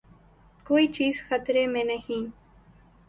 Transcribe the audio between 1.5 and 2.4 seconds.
میں نہیں۔